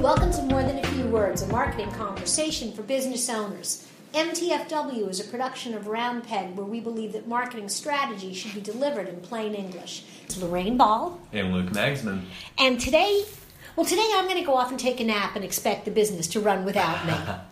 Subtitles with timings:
[0.00, 3.86] Welcome to More Than a Few Words, a marketing conversation for business owners.
[4.14, 8.60] MTFW is a production of Round Peg where we believe that marketing strategy should be
[8.60, 10.04] delivered in plain English.
[10.24, 11.20] It's Lorraine Ball.
[11.32, 12.22] And Luke Magsman.
[12.58, 13.24] And today,
[13.76, 16.26] well, today I'm going to go off and take a nap and expect the business
[16.28, 17.14] to run without me.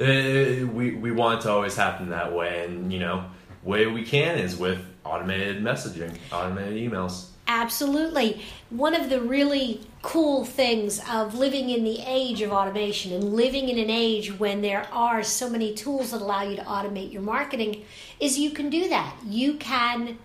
[0.00, 3.26] Uh, we, we want to always happen that way, and you know,
[3.62, 7.26] way we can is with automated messaging, automated emails.
[7.46, 8.42] Absolutely.
[8.70, 13.68] One of the really cool things of living in the age of automation and living
[13.68, 17.22] in an age when there are so many tools that allow you to automate your
[17.22, 17.84] marketing
[18.20, 19.16] is you can do that.
[19.26, 20.18] You can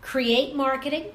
[0.00, 1.06] create marketing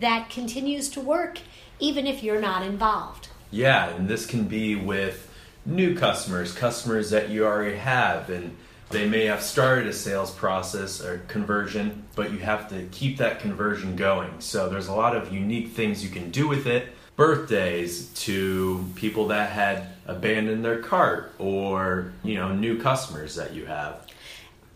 [0.00, 1.40] that continues to work
[1.78, 3.28] even if you're not involved.
[3.50, 5.30] Yeah, and this can be with
[5.64, 8.56] new customers, customers that you already have, and
[8.90, 13.40] they may have started a sales process or conversion, but you have to keep that
[13.40, 14.40] conversion going.
[14.40, 16.88] So there's a lot of unique things you can do with it.
[17.16, 23.66] Birthdays to people that had abandoned their cart or, you know, new customers that you
[23.66, 24.06] have.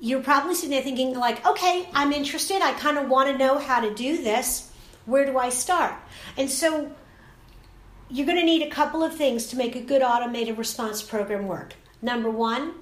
[0.00, 2.60] You're probably sitting there thinking like, "Okay, I'm interested.
[2.60, 4.72] I kind of want to know how to do this.
[5.06, 5.94] Where do I start?"
[6.36, 6.90] And so
[8.10, 11.46] you're going to need a couple of things to make a good automated response program
[11.46, 11.74] work.
[12.02, 12.72] Number 1,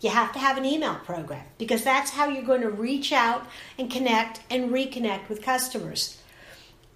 [0.00, 3.46] you have to have an email program because that's how you're going to reach out
[3.78, 6.20] and connect and reconnect with customers.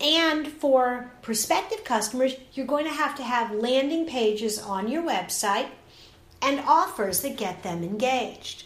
[0.01, 5.69] And for prospective customers, you're going to have to have landing pages on your website
[6.43, 8.65] and offers that get them engaged.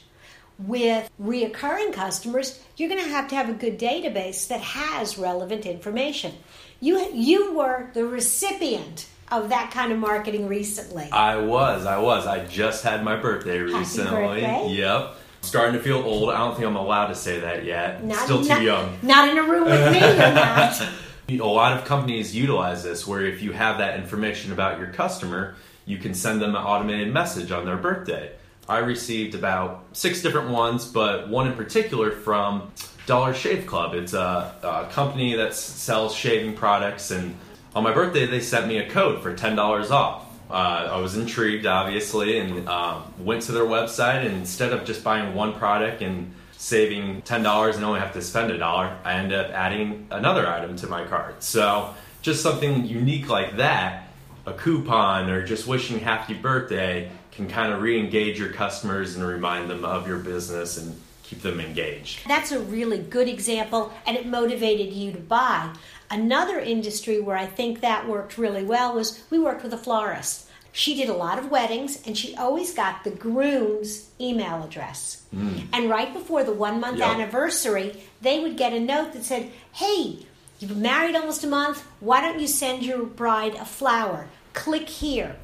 [0.59, 5.67] With reoccurring customers, you're going to have to have a good database that has relevant
[5.67, 6.33] information.
[6.81, 11.09] You, you were the recipient of that kind of marketing recently.
[11.13, 12.27] I was, I was.
[12.27, 14.41] I just had my birthday recently.
[14.41, 14.69] birthday.
[14.71, 15.15] Yep.
[15.43, 16.31] Starting to feel old.
[16.31, 18.05] I don't think I'm allowed to say that yet.
[18.05, 18.99] Not- Still too not- young.
[19.03, 20.99] Not in a room with me.
[21.39, 25.57] A lot of companies utilize this where if you have that information about your customer,
[25.85, 28.33] you can send them an automated message on their birthday.
[28.67, 32.73] I received about six different ones, but one in particular from
[33.07, 33.95] Dollar Shave Club.
[33.95, 37.35] It's a, a company that sells shaving products, and
[37.79, 40.27] on my birthday, they sent me a code for $10 off.
[40.51, 44.27] Uh, I was intrigued, obviously, and um, went to their website.
[44.27, 48.23] And instead of just buying one product and saving ten dollars and only have to
[48.23, 51.45] spend a dollar, I end up adding another item to my cart.
[51.45, 54.09] So just something unique like that,
[54.45, 59.71] a coupon or just wishing happy birthday can kind of re-engage your customers and remind
[59.71, 62.27] them of your business and keep them engaged.
[62.27, 65.73] That's a really good example, and it motivated you to buy.
[66.11, 70.47] Another industry where I think that worked really well was we worked with a florist.
[70.73, 75.23] She did a lot of weddings, and she always got the groom's email address.
[75.35, 75.59] Hmm.
[75.73, 77.09] And right before the one month Yep.
[77.09, 80.27] anniversary, they would get a note that said, Hey,
[80.59, 81.85] you've been married almost a month.
[82.01, 84.29] Why don't you send your bride a flower?
[84.55, 85.37] Click here.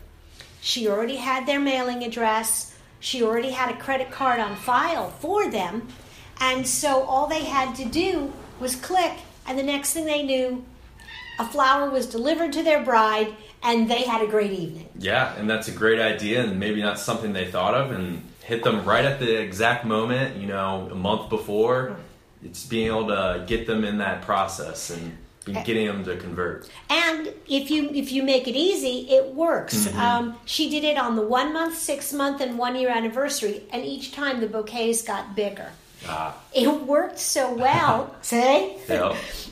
[0.60, 2.74] She already had their mailing address.
[3.00, 5.88] She already had a credit card on file for them.
[6.40, 9.12] And so all they had to do was click,
[9.46, 10.64] and the next thing they knew,
[11.38, 14.88] a flower was delivered to their bride, and they had a great evening.
[14.98, 18.62] Yeah, and that's a great idea, and maybe not something they thought of, and hit
[18.62, 20.36] them right at the exact moment.
[20.36, 21.96] You know, a month before.
[22.44, 25.16] It's being able to get them in that process and
[25.64, 26.68] getting them to convert.
[26.90, 29.92] And if you if you make it easy, it works.
[29.94, 33.84] Um, she did it on the one month, six month, and one year anniversary, and
[33.84, 35.70] each time the bouquets got bigger.
[36.06, 38.14] Ah, It worked so well.
[38.22, 38.76] See?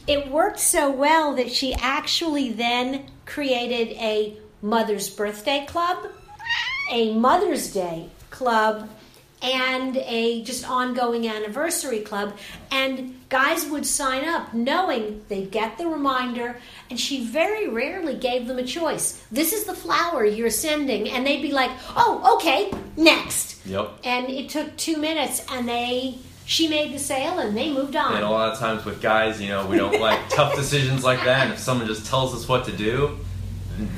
[0.07, 5.99] It worked so well that she actually then created a Mother's Birthday Club,
[6.91, 8.89] a Mother's Day Club,
[9.43, 12.37] and a just ongoing anniversary club.
[12.71, 18.47] And guys would sign up knowing they'd get the reminder, and she very rarely gave
[18.47, 19.25] them a choice.
[19.33, 23.65] This is the flower you're sending, and they'd be like, oh, okay, next.
[23.67, 23.91] Yep.
[24.05, 26.19] And it took two minutes, and they
[26.53, 28.13] she made the sale, and they moved on.
[28.15, 31.25] And a lot of times with guys, you know, we don't like tough decisions like
[31.25, 31.45] that.
[31.45, 33.19] And if someone just tells us what to do,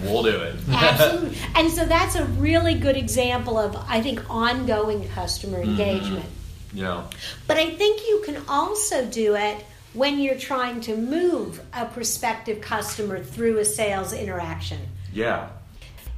[0.04, 0.54] we'll do it.
[0.68, 1.36] Absolutely.
[1.56, 5.70] And so that's a really good example of, I think, ongoing customer mm-hmm.
[5.70, 6.26] engagement.
[6.72, 7.08] you know,
[7.48, 12.60] But I think you can also do it when you're trying to move a prospective
[12.60, 14.78] customer through a sales interaction.
[15.12, 15.48] yeah,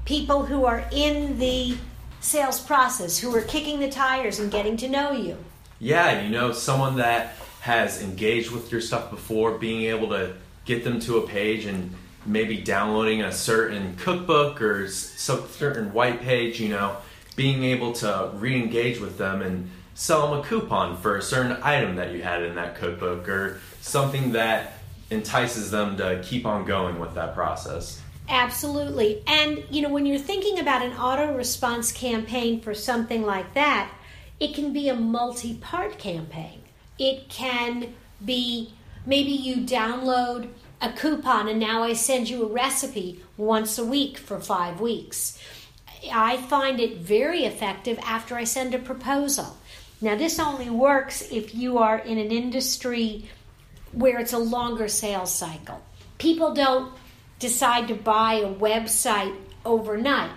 [0.05, 1.79] People who are in the
[2.21, 5.39] sales process, who are kicking the tires and getting to know you.
[5.79, 10.35] Yeah, you know, someone that has engaged with your stuff before, being able to
[10.65, 11.93] get them to a page and
[12.25, 16.97] maybe downloading a certain cookbook or some certain white page, you know,
[17.37, 21.97] being able to re-engage with them and sell them a coupon for a certain item
[21.97, 24.75] that you had in that cookbook or something that
[25.11, 28.03] entices them to keep on going with that process.
[28.29, 29.23] Absolutely.
[29.27, 33.91] And, you know, when you're thinking about an auto response campaign for something like that,
[34.39, 36.63] it can be a multi part campaign.
[36.99, 37.95] It can
[38.25, 38.73] be
[39.05, 40.49] maybe you download
[40.81, 45.39] a coupon and now I send you a recipe once a week for five weeks.
[46.13, 49.57] I find it very effective after I send a proposal.
[50.01, 53.29] Now, this only works if you are in an industry
[53.93, 55.81] where it's a longer sales cycle.
[56.19, 56.93] People don't
[57.39, 59.35] decide to buy a website
[59.65, 60.31] overnight.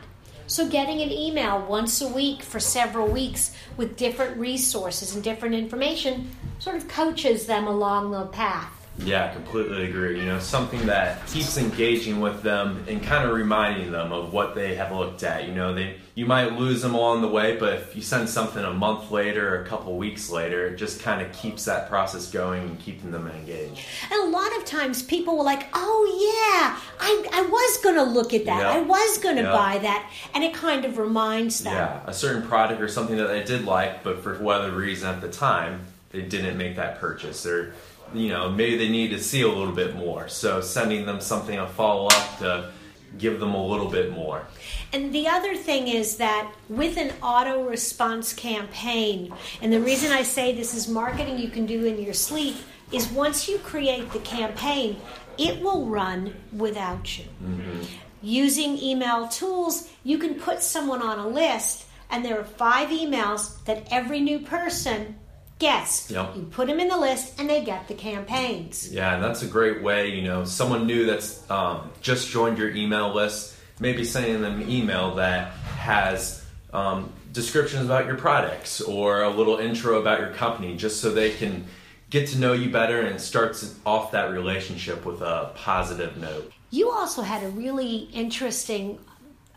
[0.49, 5.53] So, getting an email once a week for several weeks with different resources and different
[5.53, 8.78] information sort of coaches them along the path.
[9.05, 10.19] Yeah, completely agree.
[10.19, 14.55] You know, something that keeps engaging with them and kind of reminding them of what
[14.55, 15.47] they have looked at.
[15.47, 18.63] You know, they you might lose them along the way, but if you send something
[18.63, 22.29] a month later or a couple weeks later, it just kind of keeps that process
[22.29, 23.85] going and keeping them engaged.
[24.11, 28.03] And a lot of times people were like, "Oh yeah, I, I was going to
[28.03, 28.59] look at that.
[28.59, 28.75] Yep.
[28.75, 29.53] I was going to yep.
[29.53, 31.73] buy that," and it kind of reminds them.
[31.73, 35.21] Yeah, a certain product or something that they did like, but for whatever reason at
[35.21, 37.73] the time they didn't make that purchase or
[38.13, 40.27] you know, maybe they need to see a little bit more.
[40.27, 42.71] So sending them something a follow up to
[43.17, 44.45] give them a little bit more.
[44.93, 50.23] And the other thing is that with an auto response campaign, and the reason I
[50.23, 52.55] say this is marketing you can do in your sleep,
[52.91, 54.99] is once you create the campaign,
[55.37, 57.25] it will run without you.
[57.43, 57.83] Mm-hmm.
[58.21, 63.63] Using email tools, you can put someone on a list, and there are five emails
[63.65, 65.15] that every new person
[65.59, 66.09] Yes.
[66.09, 66.35] Yep.
[66.35, 68.91] You put them in the list and they get the campaigns.
[68.91, 70.09] Yeah, and that's a great way.
[70.09, 74.69] You know, someone new that's um, just joined your email list, maybe sending them an
[74.69, 80.77] email that has um, descriptions about your products or a little intro about your company
[80.77, 81.65] just so they can
[82.09, 86.51] get to know you better and starts off that relationship with a positive note.
[86.71, 88.99] You also had a really interesting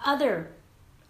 [0.05, 0.51] other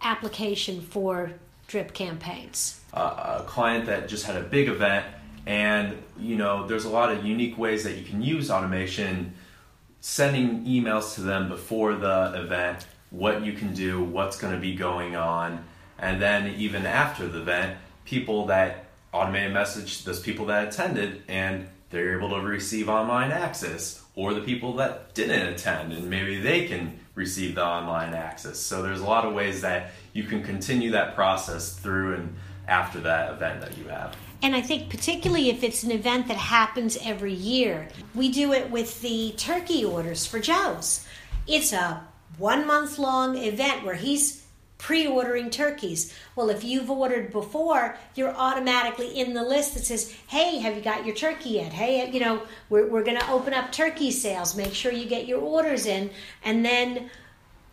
[0.01, 1.33] application for
[1.73, 2.79] drip campaigns.
[2.93, 5.03] Uh, a client that just had a big event
[5.47, 9.33] and you know there's a lot of unique ways that you can use automation
[9.99, 14.75] sending emails to them before the event what you can do what's going to be
[14.75, 15.65] going on
[15.97, 17.75] and then even after the event
[18.05, 24.02] people that automated message those people that attended and they're able to receive online access
[24.15, 28.81] or the people that didn't attend and maybe they can receive the online access so
[28.81, 32.35] there's a lot of ways that you can continue that process through and
[32.67, 34.15] after that event that you have.
[34.41, 38.69] And I think, particularly if it's an event that happens every year, we do it
[38.69, 41.05] with the turkey orders for Joe's.
[41.47, 42.05] It's a
[42.37, 44.42] one month long event where he's
[44.83, 46.13] pre ordering turkeys.
[46.35, 50.81] Well, if you've ordered before, you're automatically in the list that says, hey, have you
[50.81, 51.71] got your turkey yet?
[51.71, 54.57] Hey, you know, we're, we're going to open up turkey sales.
[54.57, 56.11] Make sure you get your orders in.
[56.43, 57.09] And then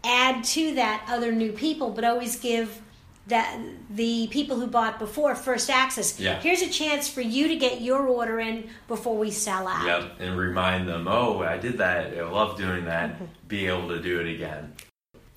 [0.04, 2.80] add to that other new people, but always give
[3.26, 3.60] that
[3.90, 6.18] the people who bought before first access.
[6.18, 6.40] Yeah.
[6.40, 9.84] Here's a chance for you to get your order in before we sell out.
[9.84, 12.16] Yep, and remind them, oh, I did that.
[12.16, 13.14] I love doing that.
[13.14, 13.24] Mm-hmm.
[13.48, 14.74] Be able to do it again.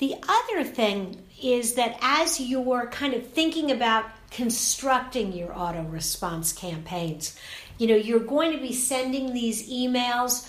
[0.04, 6.52] The other thing is that as you're kind of thinking about constructing your auto response
[6.52, 7.40] campaigns,
[7.78, 10.46] you know, you're going to be sending these emails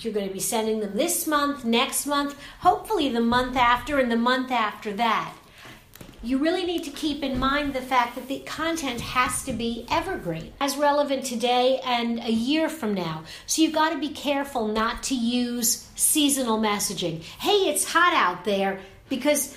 [0.00, 4.12] you're going to be sending them this month, next month, hopefully the month after, and
[4.12, 5.34] the month after that
[6.26, 9.86] you really need to keep in mind the fact that the content has to be
[9.88, 13.22] evergreen, as relevant today and a year from now.
[13.46, 17.22] So you've got to be careful not to use seasonal messaging.
[17.22, 19.56] Hey, it's hot out there because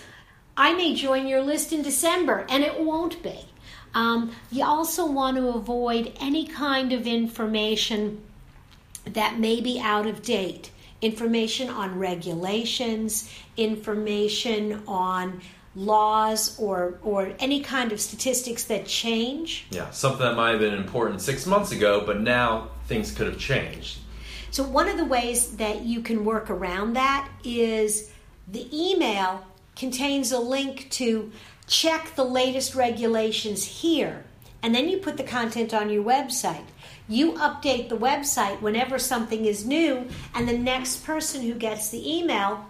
[0.55, 3.39] I may join your list in December and it won't be.
[3.95, 8.21] Um, you also want to avoid any kind of information
[9.05, 10.69] that may be out of date.
[11.01, 15.41] Information on regulations, information on
[15.79, 19.65] laws or or any kind of statistics that change.
[19.71, 23.39] Yeah, something that might have been important six months ago, but now things could have
[23.39, 23.99] changed.
[24.51, 28.11] So one of the ways that you can work around that is
[28.47, 29.45] the email
[29.75, 31.31] contains a link to
[31.67, 34.25] check the latest regulations here,
[34.61, 36.65] and then you put the content on your website.
[37.07, 42.17] You update the website whenever something is new, and the next person who gets the
[42.17, 42.65] email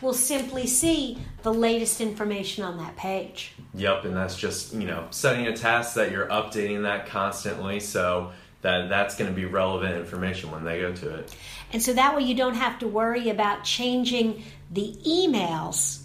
[0.00, 3.54] will simply see the latest information on that page.
[3.74, 8.32] Yep, and that's just, you know, setting a task that you're updating that constantly so
[8.62, 11.34] that that's going to be relevant information when they go to it.
[11.72, 16.02] And so that way you don't have to worry about changing the emails.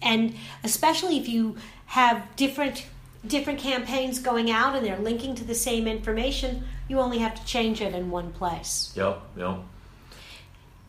[0.00, 2.86] And especially if you have different
[3.24, 7.44] different campaigns going out and they're linking to the same information, You only have to
[7.46, 8.92] change it in one place.
[8.96, 9.58] Yep, yep.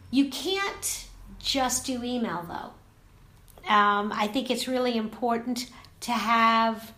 [0.10, 1.06] You can't
[1.44, 3.72] just do email though.
[3.72, 5.70] Um, I think it's really important
[6.02, 6.94] to have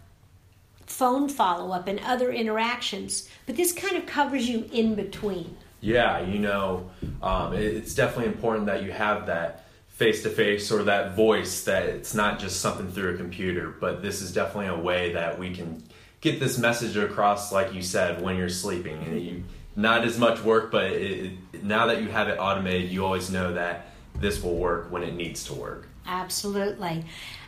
[0.85, 5.57] phone follow up and other interactions, but this kind of covers you in between.
[5.81, 6.89] Yeah, you know,
[7.21, 11.83] um, it's definitely important that you have that face to face or that voice that
[11.83, 15.53] it's not just something through a computer, but this is definitely a way that we
[15.53, 15.83] can
[16.21, 18.97] get this message across, like you said, when you're sleeping.
[19.03, 19.43] And you,
[19.75, 23.53] not as much work, but it, now that you have it automated, you always know
[23.53, 23.87] that
[24.19, 25.87] this will work when it needs to work.
[26.07, 27.05] Absolutely.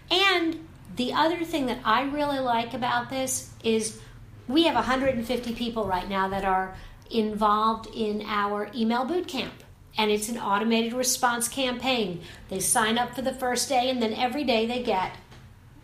[0.09, 3.99] And the other thing that I really like about this is
[4.47, 6.75] we have 150 people right now that are
[7.11, 9.53] involved in our email boot camp.
[9.97, 12.21] And it's an automated response campaign.
[12.49, 15.15] They sign up for the first day, and then every day they get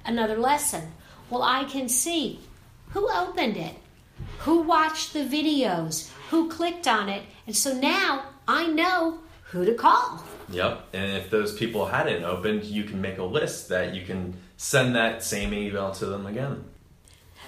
[0.05, 0.91] another lesson.
[1.29, 2.39] Well, I can see
[2.89, 3.75] who opened it,
[4.39, 7.23] who watched the videos, who clicked on it.
[7.47, 9.19] And so now I know
[9.53, 10.23] who to call.
[10.49, 10.87] Yep.
[10.93, 14.95] And if those people hadn't opened, you can make a list that you can send
[14.95, 16.65] that same email to them again.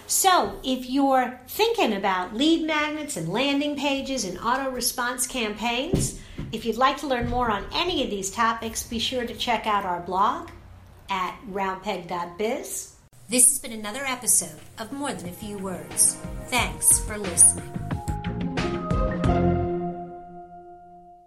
[0.07, 6.21] So, if you're thinking about lead magnets and landing pages and auto response campaigns,
[6.51, 9.65] if you'd like to learn more on any of these topics, be sure to check
[9.65, 10.49] out our blog
[11.09, 12.93] at roundpeg.biz.
[13.29, 16.17] This has been another episode of More Than a Few Words.
[16.49, 17.94] Thanks for listening.